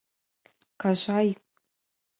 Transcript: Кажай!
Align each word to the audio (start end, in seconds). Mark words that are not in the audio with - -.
Кажай! 0.81 1.27